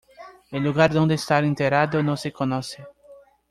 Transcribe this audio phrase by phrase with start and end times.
[0.49, 2.83] El lugar donde está enterrado no se conoce.